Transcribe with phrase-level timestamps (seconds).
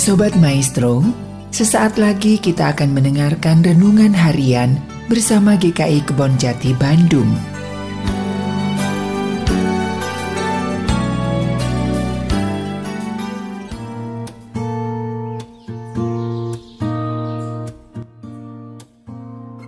[0.00, 1.04] Sobat Maestro,
[1.52, 4.80] sesaat lagi kita akan mendengarkan renungan harian
[5.12, 7.28] bersama GKI Kebon Jati Bandung.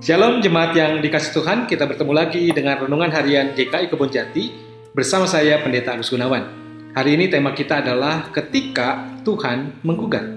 [0.00, 4.48] Shalom jemaat yang dikasih Tuhan, kita bertemu lagi dengan renungan harian GKI Kebon Jati
[4.96, 6.61] bersama saya Pendeta Agus Gunawan.
[6.92, 10.28] Hari ini tema kita adalah ketika Tuhan menggugat.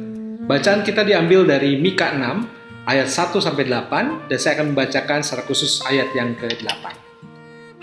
[0.48, 5.44] Bacaan kita diambil dari Mika 6 ayat 1 sampai 8 dan saya akan membacakan secara
[5.44, 6.96] khusus ayat yang ke-8.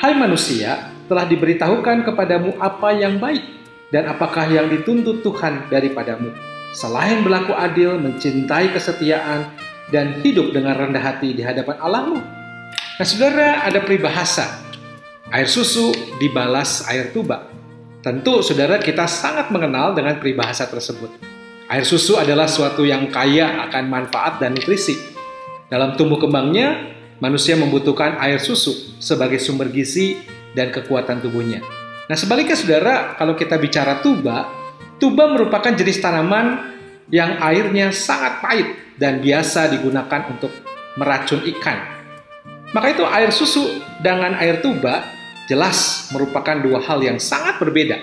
[0.01, 3.45] Hai manusia, telah diberitahukan kepadamu apa yang baik
[3.93, 6.33] dan apakah yang dituntut Tuhan daripadamu.
[6.73, 9.53] Selain berlaku adil, mencintai kesetiaan,
[9.93, 12.25] dan hidup dengan rendah hati di hadapan Allahmu.
[12.97, 14.65] Nah saudara ada peribahasa,
[15.29, 17.53] air susu dibalas air tuba.
[18.03, 21.23] Tentu saudara kita sangat mengenal dengan peribahasa tersebut.
[21.71, 24.99] Air susu adalah suatu yang kaya akan manfaat dan nutrisi.
[25.71, 30.19] Dalam tumbuh kembangnya, manusia membutuhkan air susu sebagai sumber gizi
[30.51, 31.63] dan kekuatan tubuhnya.
[32.11, 34.51] Nah sebaliknya saudara, kalau kita bicara tuba,
[34.99, 36.75] tuba merupakan jenis tanaman
[37.07, 40.51] yang airnya sangat pahit dan biasa digunakan untuk
[40.99, 41.79] meracun ikan.
[42.75, 47.99] Maka itu air susu dengan air tuba jelas merupakan dua hal yang sangat berbeda.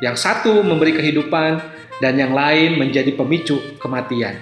[0.00, 1.60] Yang satu memberi kehidupan
[2.00, 4.40] dan yang lain menjadi pemicu kematian.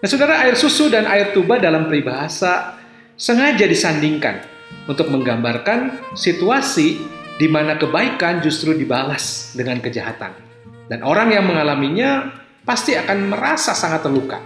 [0.00, 2.76] Nah, saudara, air susu dan air tuba dalam peribahasa
[3.16, 4.44] sengaja disandingkan
[4.88, 7.00] untuk menggambarkan situasi
[7.40, 10.36] di mana kebaikan justru dibalas dengan kejahatan.
[10.88, 12.32] Dan orang yang mengalaminya
[12.64, 14.40] pasti akan merasa sangat terluka.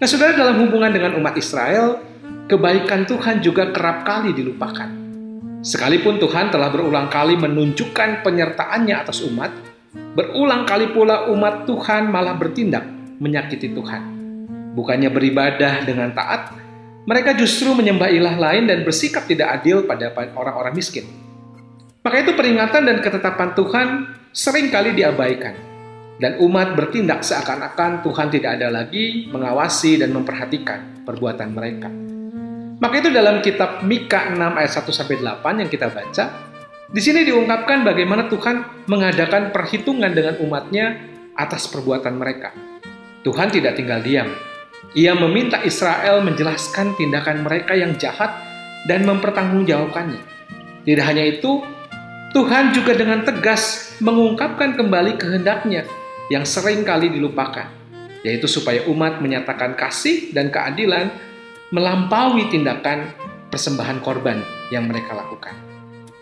[0.00, 2.00] Nah, saudara, dalam hubungan dengan umat Israel,
[2.48, 5.03] kebaikan Tuhan juga kerap kali dilupakan.
[5.64, 9.48] Sekalipun Tuhan telah berulang kali menunjukkan penyertaannya atas umat,
[10.12, 12.84] berulang kali pula umat Tuhan malah bertindak
[13.16, 14.02] menyakiti Tuhan.
[14.76, 16.52] Bukannya beribadah dengan taat,
[17.08, 21.08] mereka justru menyembah ilah lain dan bersikap tidak adil pada orang-orang miskin.
[22.04, 23.86] Maka itu peringatan dan ketetapan Tuhan
[24.36, 25.56] sering kali diabaikan
[26.20, 32.13] dan umat bertindak seakan-akan Tuhan tidak ada lagi mengawasi dan memperhatikan perbuatan mereka.
[32.82, 36.24] Maka itu dalam kitab Mika 6 ayat 1 sampai 8 yang kita baca,
[36.90, 40.98] di sini diungkapkan bagaimana Tuhan mengadakan perhitungan dengan umatnya
[41.34, 42.54] atas perbuatan mereka.
[43.22, 44.30] Tuhan tidak tinggal diam.
[44.94, 48.30] Ia meminta Israel menjelaskan tindakan mereka yang jahat
[48.86, 50.22] dan mempertanggungjawabkannya.
[50.84, 51.64] Tidak hanya itu,
[52.36, 55.88] Tuhan juga dengan tegas mengungkapkan kembali kehendaknya
[56.28, 57.70] yang sering kali dilupakan,
[58.22, 61.10] yaitu supaya umat menyatakan kasih dan keadilan
[61.74, 63.10] melampaui tindakan
[63.50, 64.38] persembahan korban
[64.70, 65.58] yang mereka lakukan.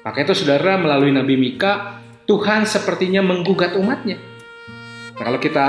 [0.00, 4.16] Maka itu saudara melalui Nabi Mika, Tuhan sepertinya menggugat umatnya.
[5.20, 5.66] Nah, kalau kita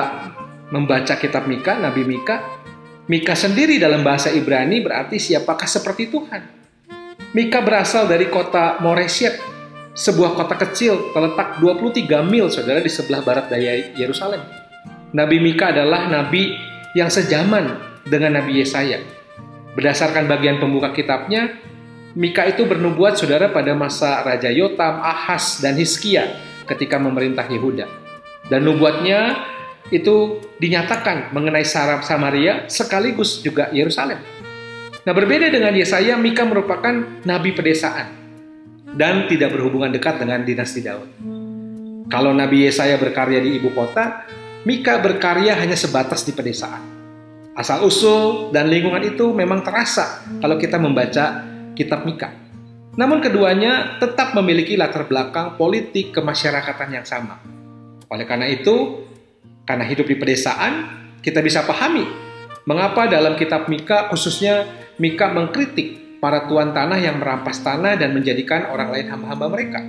[0.72, 2.64] membaca kitab Mika, Nabi Mika,
[3.12, 6.64] Mika sendiri dalam bahasa Ibrani berarti siapakah seperti Tuhan.
[7.36, 9.36] Mika berasal dari kota Moresyet,
[9.92, 14.40] sebuah kota kecil terletak 23 mil saudara di sebelah barat daya Yerusalem.
[15.12, 16.56] Nabi Mika adalah nabi
[16.96, 17.78] yang sejaman
[18.08, 19.23] dengan Nabi Yesaya.
[19.74, 21.58] Berdasarkan bagian pembuka kitabnya,
[22.14, 26.30] Mika itu bernubuat saudara pada masa Raja Yotam, Ahas, dan Hiskia
[26.70, 27.90] ketika memerintah Yehuda.
[28.54, 29.50] Dan nubuatnya
[29.90, 34.22] itu dinyatakan mengenai Sarab Samaria sekaligus juga Yerusalem.
[35.04, 36.94] Nah berbeda dengan Yesaya, Mika merupakan
[37.26, 38.14] nabi pedesaan
[38.94, 41.10] dan tidak berhubungan dekat dengan dinasti Daud.
[42.14, 44.30] Kalau Nabi Yesaya berkarya di ibu kota,
[44.70, 46.93] Mika berkarya hanya sebatas di pedesaan.
[47.54, 51.46] Asal usul dan lingkungan itu memang terasa kalau kita membaca
[51.78, 52.34] kitab Mika.
[52.98, 57.38] Namun keduanya tetap memiliki latar belakang politik kemasyarakatan yang sama.
[58.10, 59.06] Oleh karena itu,
[59.66, 62.06] karena hidup di pedesaan, kita bisa pahami
[62.66, 64.66] mengapa dalam kitab Mika khususnya
[64.98, 69.82] Mika mengkritik para tuan tanah yang merampas tanah dan menjadikan orang lain hamba-hamba mereka.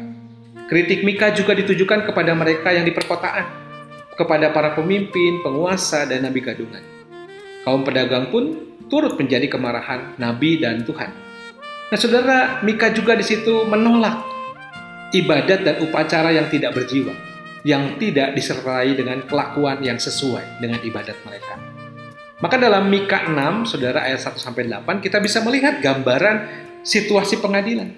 [0.64, 3.44] Kritik Mika juga ditujukan kepada mereka yang di perkotaan,
[4.16, 6.93] kepada para pemimpin, penguasa, dan nabi gadungan.
[7.64, 8.60] Kaum pedagang pun
[8.92, 11.10] turut menjadi kemarahan nabi dan Tuhan.
[11.88, 14.20] Nah, saudara, Mika juga di situ menolak
[15.16, 17.14] ibadat dan upacara yang tidak berjiwa,
[17.64, 21.54] yang tidak disertai dengan kelakuan yang sesuai dengan ibadat mereka.
[22.42, 27.88] Maka dalam Mika 6, saudara ayat 1 sampai 8, kita bisa melihat gambaran situasi pengadilan.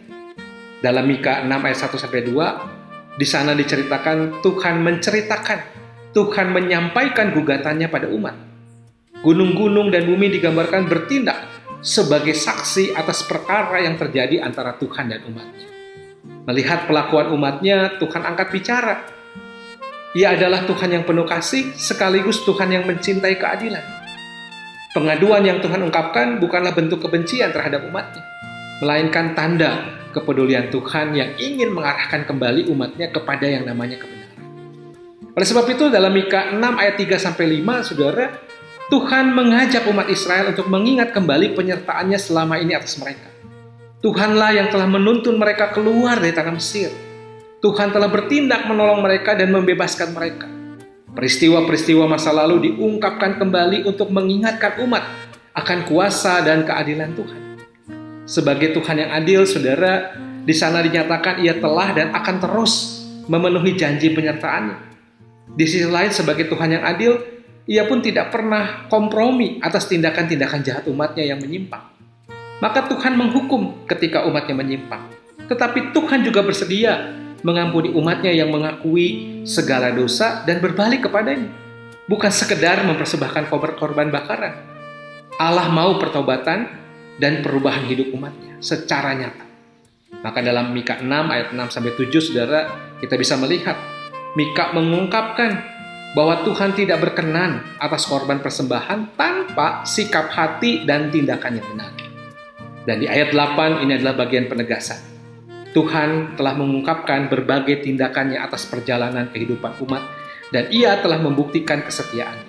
[0.78, 5.58] Dalam Mika 6 ayat 1 sampai 2, di sana diceritakan Tuhan menceritakan,
[6.12, 8.36] Tuhan menyampaikan gugatannya pada umat.
[9.24, 11.48] Gunung-gunung dan bumi digambarkan bertindak
[11.80, 15.68] sebagai saksi atas perkara yang terjadi antara Tuhan dan umatnya.
[16.46, 19.06] Melihat pelakuan umatnya, Tuhan angkat bicara.
[20.14, 23.84] Ia adalah Tuhan yang penuh kasih, sekaligus Tuhan yang mencintai keadilan.
[24.96, 28.24] Pengaduan yang Tuhan ungkapkan bukanlah bentuk kebencian terhadap umatnya,
[28.80, 34.40] melainkan tanda kepedulian Tuhan yang ingin mengarahkan kembali umatnya kepada yang namanya kebenaran.
[35.36, 38.45] Oleh sebab itu dalam Mika 6 ayat 3 sampai 5, Saudara,
[38.86, 43.26] Tuhan mengajak umat Israel untuk mengingat kembali penyertaannya selama ini atas mereka.
[43.98, 46.94] Tuhanlah yang telah menuntun mereka keluar dari tanah Mesir
[47.66, 50.46] Tuhan telah bertindak menolong mereka dan membebaskan mereka.
[51.18, 55.02] Peristiwa-peristiwa masa lalu diungkapkan kembali untuk mengingatkan umat
[55.50, 57.40] akan kuasa dan keadilan Tuhan.
[58.22, 60.14] Sebagai Tuhan yang adil, saudara,
[60.46, 64.76] di sana dinyatakan ia telah dan akan terus memenuhi janji penyertaannya.
[65.56, 67.16] Di sisi lain, sebagai Tuhan yang adil,
[67.66, 71.82] ia pun tidak pernah kompromi atas tindakan-tindakan jahat umatnya yang menyimpang.
[72.62, 75.02] Maka Tuhan menghukum ketika umatnya menyimpang.
[75.50, 81.52] Tetapi Tuhan juga bersedia mengampuni umatnya yang mengakui segala dosa dan berbalik kepadanya.
[82.06, 84.54] Bukan sekedar mempersembahkan korban bakaran.
[85.36, 86.70] Allah mau pertobatan
[87.18, 89.44] dan perubahan hidup umatnya secara nyata.
[90.22, 92.60] Maka dalam Mika 6 ayat 6 sampai 7 Saudara,
[93.02, 93.76] kita bisa melihat
[94.38, 95.75] Mika mengungkapkan
[96.14, 101.92] bahwa Tuhan tidak berkenan atas korban persembahan tanpa sikap hati dan tindakan yang benar.
[102.86, 105.16] Dan di ayat 8 ini adalah bagian penegasan
[105.76, 110.00] Tuhan telah mengungkapkan berbagai tindakannya atas perjalanan kehidupan umat
[110.48, 112.48] dan ia telah membuktikan kesetiaannya.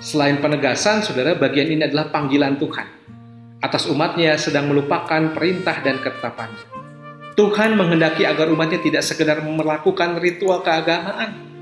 [0.00, 2.88] Selain penegasan, saudara, bagian ini adalah panggilan Tuhan.
[3.60, 6.64] Atas umatnya sedang melupakan perintah dan ketetapannya.
[7.36, 11.53] Tuhan menghendaki agar umatnya tidak sekedar melakukan ritual keagamaan,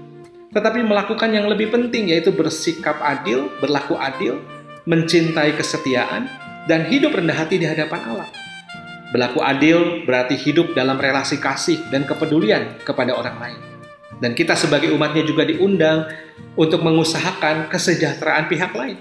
[0.52, 4.36] tetapi melakukan yang lebih penting yaitu bersikap adil, berlaku adil,
[4.84, 6.28] mencintai kesetiaan,
[6.68, 8.28] dan hidup rendah hati di hadapan Allah.
[9.12, 13.60] Berlaku adil berarti hidup dalam relasi kasih dan kepedulian kepada orang lain.
[14.20, 16.08] Dan kita sebagai umatnya juga diundang
[16.54, 18.96] untuk mengusahakan kesejahteraan pihak lain.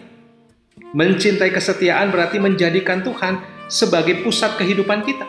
[0.92, 3.40] Mencintai kesetiaan berarti menjadikan Tuhan
[3.72, 5.24] sebagai pusat kehidupan kita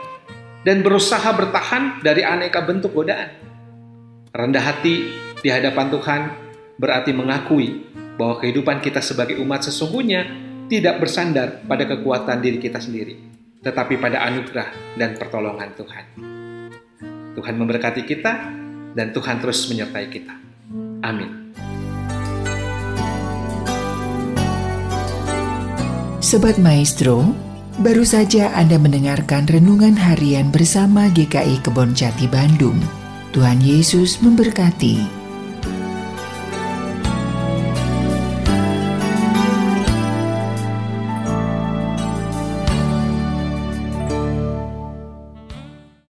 [0.66, 3.30] dan berusaha bertahan dari aneka bentuk godaan.
[4.32, 5.12] Rendah hati
[5.43, 6.23] di hadapan Tuhan
[6.79, 10.23] berarti mengakui bahwa kehidupan kita sebagai umat sesungguhnya
[10.71, 13.19] tidak bersandar pada kekuatan diri kita sendiri,
[13.61, 16.05] tetapi pada anugerah dan pertolongan Tuhan.
[17.35, 18.33] Tuhan memberkati kita
[18.94, 20.35] dan Tuhan terus menyertai kita.
[21.03, 21.50] Amin.
[26.23, 27.35] Sobat Maestro,
[27.83, 32.79] baru saja Anda mendengarkan renungan harian bersama GKI Kebon Jati Bandung.
[33.35, 35.21] Tuhan Yesus memberkati.